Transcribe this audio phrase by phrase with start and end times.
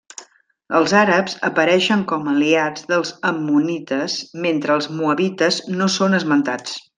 [0.77, 6.79] Els àrabs apareixen com aliats dels ammonites mentre els moabites no són esmentats.